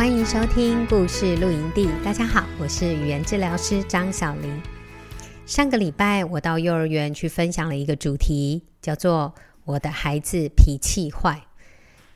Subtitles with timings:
[0.00, 1.86] 欢迎收听故事露营地。
[2.02, 4.58] 大家好，我是语言治疗师张小玲。
[5.44, 9.34] 上个礼拜我到幼儿园去分享了一个主题，叫做
[9.66, 11.42] “我的孩子脾气坏”。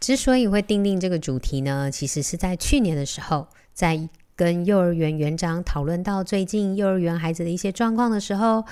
[0.00, 8.64] 之所以会定定这个主题呢，其实是在去年的时候，在跟幼儿园园长讨论到最近幼儿园孩子的一些状况的时候，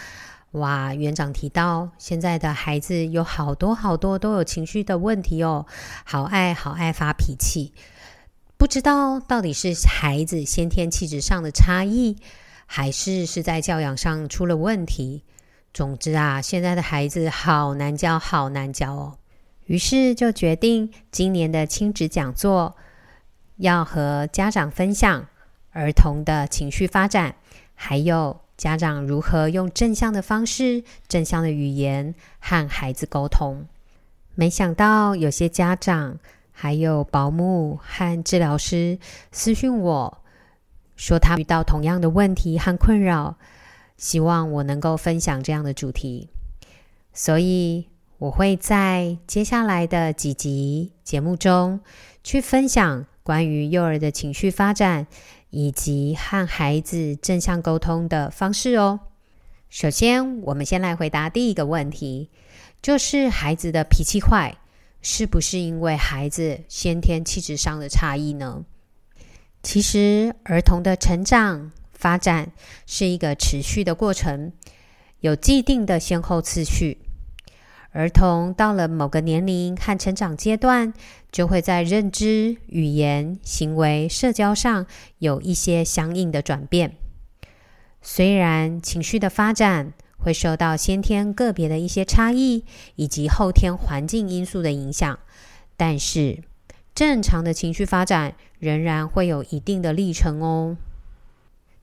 [0.53, 5.67] 哇，园长提到现在的孩子有好多好多都有情绪的问题哦，
[6.03, 7.75] 好爱好爱发脾气。
[8.63, 12.17] 不知道到底是孩子先天气质上的差异，
[12.65, 15.25] 还是是在教养上出了问题。
[15.75, 19.19] 总之啊，现在的孩子好难教，好难教哦。
[19.67, 22.77] 于是就决定今年的亲子讲座
[23.57, 25.27] 要和家长分享
[25.73, 27.35] 儿童的情绪发展，
[27.75, 33.67] 还有家长如何用正向的方式、正向的语言和孩子沟通。
[34.37, 36.21] 没想到有些家长。
[36.53, 38.99] 还有保姆和治疗师
[39.33, 40.23] 私讯我
[40.95, 43.37] 说，他遇到同样的问题和困扰，
[43.97, 46.29] 希望我能够分享这样的主题。
[47.13, 51.81] 所以我会在接下来的几集节目中
[52.23, 55.07] 去分享关于幼儿的情绪发展
[55.51, 59.01] 以及和孩子正向沟通的方式哦。
[59.69, 62.31] 首先，我们先来回答第一个问题，
[62.81, 64.57] 就是孩子的脾气坏。
[65.03, 68.65] 是不是因为孩子先天气质上的差异呢？
[69.63, 72.53] 其实，儿童的成长发展
[72.87, 74.53] 是一个持续的过程，
[75.21, 76.99] 有既定的先后次序。
[77.91, 80.95] 儿童到了某个年龄和成长阶段，
[81.31, 84.87] 就会在认知、语言、行为、社交上
[85.19, 86.97] 有一些相应的转变。
[88.01, 89.93] 虽然情绪的发展，
[90.23, 95.19] 会受到先天个别的一些差异，以及后天环境因素的影响，
[95.77, 96.43] 但是
[96.95, 100.77] 正常的情绪发展仍然会有一定的历程哦。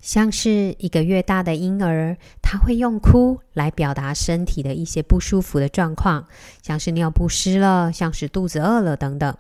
[0.02, 6.26] 像是一个月大的婴儿，他会用哭来表达身体的一些不舒服的状况，
[6.62, 9.36] 像是尿布湿了，像是肚子饿了等等。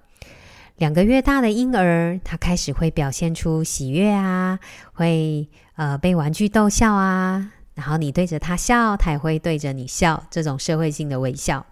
[0.75, 4.59] 两个月大的婴儿，他开始会表现出喜悦啊，
[4.91, 7.53] 会呃被玩具逗笑啊。
[7.79, 11.65] 然后你对着他笑，他也会对着你笑，这种社会性的微笑。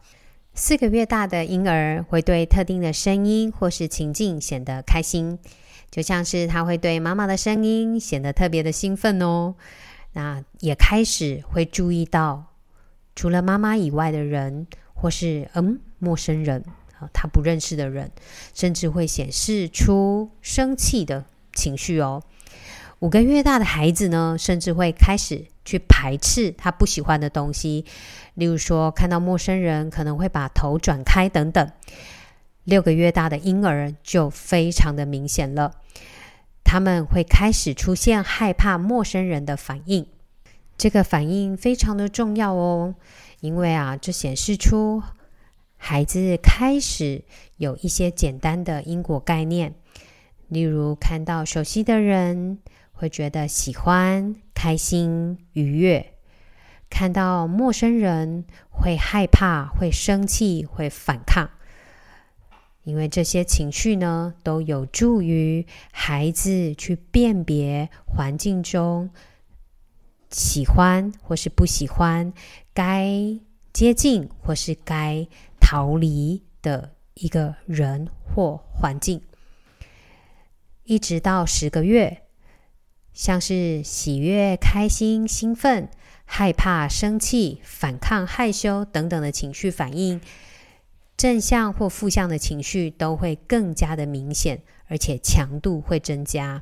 [0.53, 5.37] 四个月大的婴儿会对特定的声音或是情境显得开心，
[5.91, 9.55] 就像是他会对妈妈的声音显得特别的兴奋哦。
[10.13, 12.45] 那也开始会注意到
[13.13, 16.63] 除了妈妈以外的人，或是嗯陌生人
[16.99, 18.09] 啊，他不认识的人，
[18.53, 22.23] 甚至会显示出生气的情绪哦。
[22.99, 25.45] 五个月大的孩子呢，甚至会开始。
[25.67, 27.83] 去排斥他不喜欢的东西，
[28.35, 31.69] 例如说看到陌生人可能会把头转开等等。
[32.63, 35.73] 六个月大的婴儿就非常的明显了，
[36.63, 40.07] 他们会开始出现害怕陌生人的反应。
[40.77, 42.95] 这个反应非常的重要哦，
[43.41, 45.03] 因为啊，这显示出
[45.75, 47.25] 孩子开始
[47.57, 49.75] 有一些简单的因果概念，
[50.47, 52.59] 例如看到熟悉的人。
[52.99, 56.03] 会觉得喜欢、开心、愉悦；
[56.89, 61.51] 看到陌生人会害怕、会生气、会反抗。
[62.81, 69.11] 因为这些情绪呢，都有助于孩子去辨别环境中
[70.31, 72.33] 喜欢或是不喜欢、
[72.73, 73.39] 该
[73.71, 75.27] 接近或是该
[75.59, 79.21] 逃离的一个人或环境，
[80.83, 82.23] 一直到十个月。
[83.17, 85.89] 像是喜悦、开心、兴奋、
[86.23, 90.21] 害怕、生气、反抗、害羞等等的情绪反应，
[91.17, 96.61] 正向或负向的情绪都会更加的明显，而且强度会增加。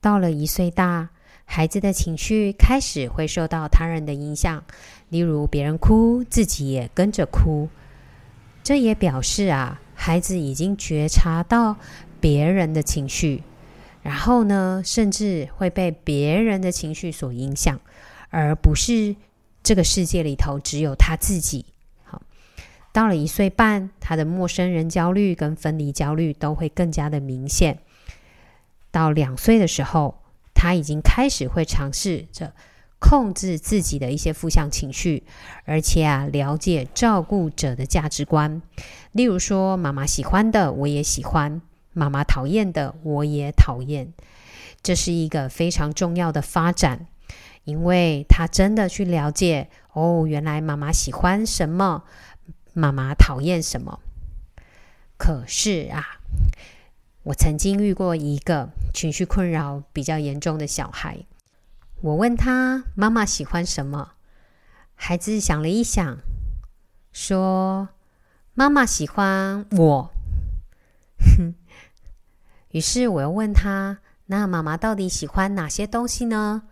[0.00, 1.10] 到了一岁大，
[1.44, 4.64] 孩子的情绪开始会受到他人的影响，
[5.10, 7.68] 例如别人哭，自己也跟着哭。
[8.62, 11.76] 这也表示啊，孩子已经觉察到
[12.22, 13.42] 别人的情绪。
[14.06, 17.80] 然后呢，甚至会被别人的情绪所影响，
[18.30, 19.16] 而不是
[19.64, 21.66] 这个世界里头只有他自己。
[22.04, 22.22] 好，
[22.92, 27.80] 到了一岁半，他的陌生人焦虑跟分离焦虑都会更加的明显。
[28.92, 30.22] 到两岁的时候，
[30.54, 32.52] 他已经开始会尝试着
[33.00, 35.24] 控制自己的一些负向情绪，
[35.64, 38.62] 而且啊，了解照顾者的价值观。
[39.10, 41.60] 例如说，妈妈喜欢的我也喜欢，
[41.96, 44.12] 妈妈讨厌的我也讨厌。
[44.82, 47.06] 这是一个非常重要的发展，
[47.64, 52.04] 因为他真的去了解哦，原来妈妈喜欢什么，
[52.74, 54.00] 妈妈讨厌什么。
[55.16, 56.20] 可是啊，
[57.22, 61.24] 我曾经遇过一个情绪困扰比较严重的小孩，
[62.02, 64.12] 我问他妈妈喜欢什么，
[64.94, 66.18] 孩子想了一想，
[67.10, 67.88] 说
[68.52, 70.15] 妈妈喜欢我。
[72.76, 74.00] 于是我又问他。
[74.26, 76.64] 那妈妈到底喜欢哪些东西呢？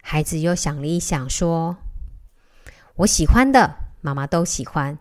[0.00, 1.78] 孩子又想了一想，说
[3.02, 4.96] ：“我喜欢的，妈妈都喜欢。”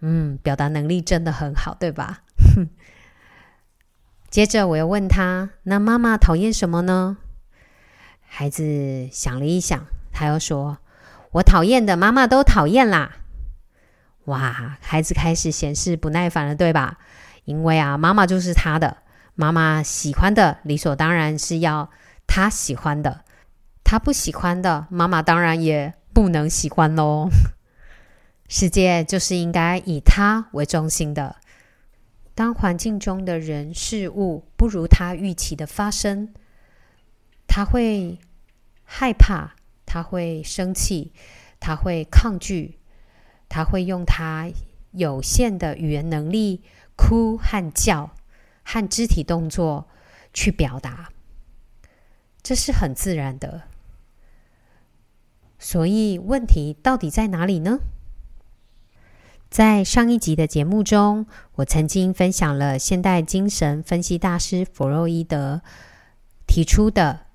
[0.00, 2.20] 嗯，表达能力真的很好，对吧？
[4.28, 7.16] 接着我又问他：“那妈妈讨厌什么呢？”
[8.20, 10.76] 孩子想了一想，他又说
[11.32, 13.16] ：“我讨厌的，妈妈都讨厌啦。”
[14.26, 16.98] 哇，孩子开始显示不耐烦了，对吧？
[17.44, 18.98] 因为啊，妈妈就是他的。
[19.40, 21.88] 妈妈喜欢的，理所当然是要
[22.26, 23.24] 他喜欢的；
[23.82, 27.30] 他不喜欢的，妈妈当然也不能喜欢喽。
[28.50, 31.36] 世界就是应该以他为中心的。
[32.34, 36.34] 当环境中的人事物不如他预期的发生，
[37.46, 38.18] 他会
[38.84, 39.54] 害怕，
[39.86, 41.14] 他会生气，
[41.58, 42.78] 他会抗拒，
[43.48, 44.50] 他会用他
[44.90, 46.62] 有限的语言能力
[46.94, 48.10] 哭和叫。
[48.72, 49.88] 和肢体动作
[50.32, 51.08] 去表达，
[52.40, 53.62] 这是很自然的。
[55.58, 57.80] 所以问题到底在哪里呢？
[59.50, 61.26] 在上一集的节目中，
[61.56, 65.62] 我曾经分享了现代精神分析大师弗洛伊德
[66.46, 67.26] 提出的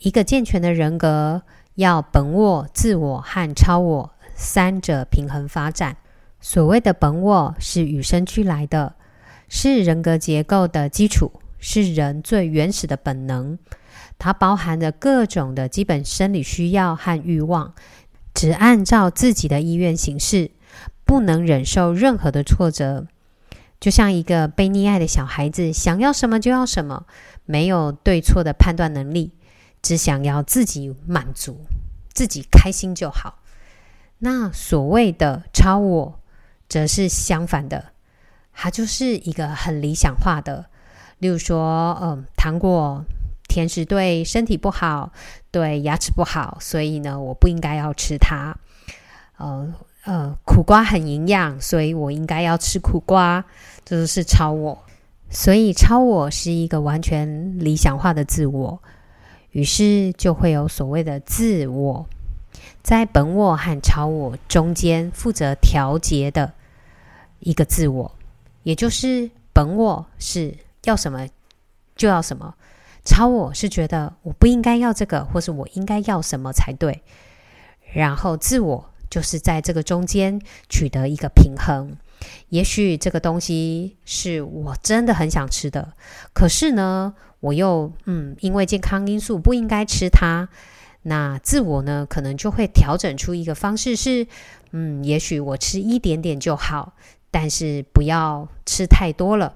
[0.00, 1.44] 一个健全的人格
[1.76, 5.96] 要本我、自我和超我三者平衡发展。
[6.42, 8.96] 所谓的本我是与生俱来的。
[9.48, 13.58] 是人格结构的基础，是人最原始的本能。
[14.18, 17.74] 它包含着各种的基本生理需要和欲望，
[18.32, 20.52] 只按照自己的意愿行事，
[21.04, 23.06] 不能忍受任何的挫折。
[23.80, 27.06] 就像一个被溺爱的小孩子，想要什么就要什么，
[27.44, 29.32] 没有对错的判断能力，
[29.82, 31.66] 只想要自己满足，
[32.12, 33.40] 自己开心就好。
[34.18, 36.20] 那所谓的超我，
[36.68, 37.93] 则是相反的。
[38.54, 40.66] 它就是一个很理想化的，
[41.18, 43.04] 例如说，嗯，糖果、
[43.48, 45.12] 甜食对身体不好，
[45.50, 48.56] 对牙齿不好，所以呢，我不应该要吃它。
[49.36, 49.74] 呃
[50.04, 53.44] 呃，苦瓜很营养，所以我应该要吃苦瓜，
[53.84, 54.78] 这就是超我。
[55.30, 58.80] 所以，超我是一个完全理想化的自我，
[59.50, 62.06] 于是就会有所谓的自我，
[62.82, 66.52] 在本我和超我中间负责调节的
[67.40, 68.14] 一个自我。
[68.64, 71.28] 也就是本我是要什么
[71.94, 72.56] 就要什么，
[73.04, 77.02] 超我是觉得我不应该要这个，或是我应该要什么才对。
[77.92, 81.96] 然后自我就是在这个中间取得一个平衡。
[82.48, 85.92] 也许这个东西是我真的很想吃的，
[86.32, 90.48] 可是呢，我又嗯，因为健康因素不应该吃它。
[91.02, 94.26] 那自我呢，可能就会调整出一个方式是，
[94.70, 96.94] 嗯，也许我吃一点点就好。
[97.34, 99.54] 但是不要吃太多了。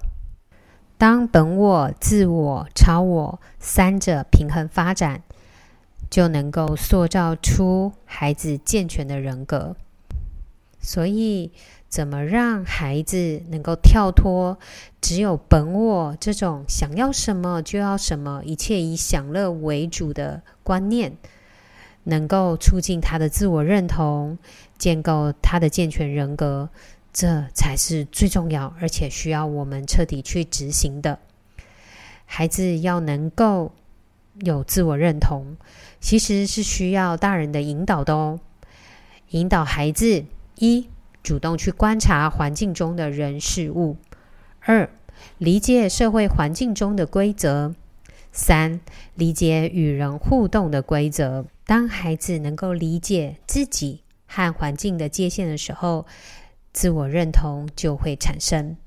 [0.97, 5.23] 当本我、自我、超我三者平衡发展，
[6.09, 9.77] 就能够塑造出孩子健全的人格。
[10.81, 11.53] 所以，
[11.87, 14.59] 怎么让孩子能够跳脱
[14.99, 21.15] 只有本我这种想要什么就要什么、一切以享乐为主的观念，
[22.03, 24.37] 能够促进他的自我认同，
[24.77, 26.69] 建构他的健全人格？
[27.19, 31.19] 这才是最重要，而且需要我们彻底去执行的。
[32.23, 33.73] 孩子要能够
[34.39, 35.57] 有自我认同，
[35.99, 38.39] 其实是需要大人的引导的哦。
[39.31, 40.23] 引导孩子：
[40.55, 40.87] 一、
[41.21, 43.97] 主动去观察环境中的人事物；
[44.61, 44.89] 二、
[45.37, 47.73] 理解社会环境中的规则；
[48.31, 48.79] 三、
[49.15, 51.45] 理解与人互动的规则。
[51.65, 56.05] 当孩子能够理解自己和环境的界限的时候，
[56.79, 58.77] 自我认同就会产生。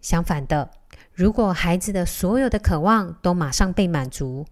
[0.00, 0.68] 相反的，
[1.12, 4.44] 如果孩子的所有的渴望都马上被满足，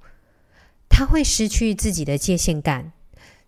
[0.89, 2.93] 他会失去自己的界限感，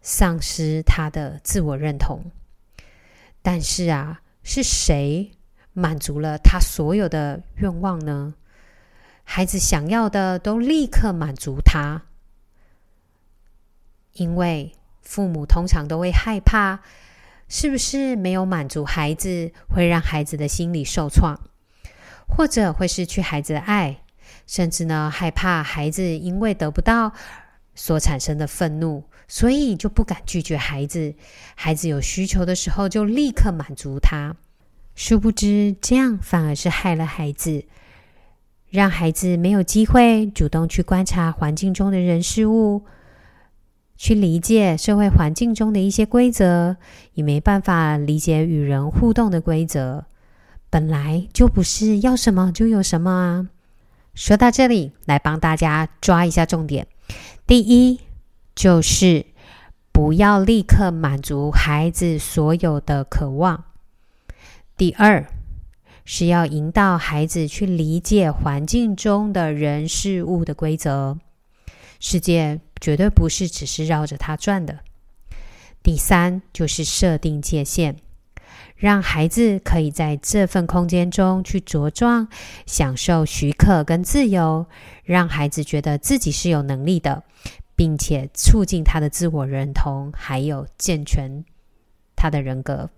[0.03, 2.33] 丧失他的自我认同。
[3.41, 5.31] 但是啊，是谁
[5.73, 8.35] 满足了他所有的愿望呢？
[9.23, 12.03] 孩子想要的都立刻满足他，
[14.15, 16.81] 因为父母通常都会害怕，
[17.53, 21.39] 是不是没有满足孩子，会让孩子的心理受创，
[22.29, 24.05] 或者会失去孩子的爱，
[24.47, 27.13] 甚至呢，害怕孩子因为得不到
[27.75, 31.13] 所产生的愤怒，所以就不敢拒绝孩子。
[31.57, 34.37] 孩子有需求的时候，就立刻满足他。
[34.95, 37.65] 殊不知，这样反而是害了孩子，
[38.69, 42.85] 让孩子没有机会主动去观察环境中的人事物，
[44.01, 46.79] 去理解社会环境中的一些规则，
[47.13, 50.07] 也没办法理解与人互动的规则。
[50.71, 53.49] 本来就不是要什么就有什么啊！
[54.15, 56.87] 说到这里，来帮大家抓一下重点。
[57.47, 58.01] 第一，
[58.55, 59.27] 就是
[59.93, 63.65] 不要立刻满足孩子所有的渴望。
[64.79, 65.27] 第二，
[66.07, 71.19] 是要引导孩子去理解环境中的人事物的规则，
[71.99, 74.81] 世界绝对不是只是绕着他转的。
[75.83, 77.97] 第三，就是设定界限，
[78.77, 82.29] 让孩子可以在这份空间中去茁壮，
[82.67, 84.67] 享受许可跟自由，
[85.05, 87.25] 让孩子觉得自己是有能力的，
[87.75, 91.45] 并且促进他的自我认同，还有健全
[92.15, 92.91] 他的人格。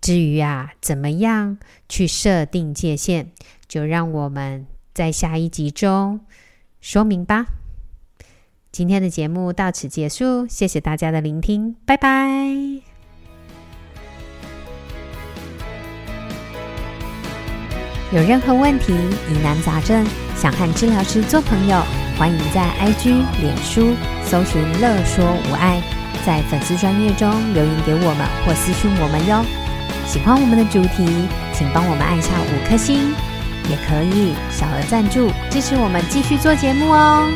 [0.00, 1.58] 至于啊，怎么样
[1.88, 3.30] 去设定界限，
[3.68, 6.20] 就让我们在下一集中
[6.80, 7.46] 说明吧。
[8.78, 12.38] 今天的节目到此结束，谢谢大家的聆听，拜拜。
[18.12, 20.06] 有任何问题、疑难杂症，
[20.36, 21.82] 想和治疗师做朋友，
[22.16, 25.82] 欢迎在 IG、脸书搜寻“乐说无碍”，
[26.24, 29.44] 在粉丝专页中留言给我们或私讯我们哟。
[30.06, 31.04] 喜欢我们的主题，
[31.52, 33.12] 请帮我们按下五颗星，
[33.68, 37.28] 也可以小额赞助支持我们继续做节目哦。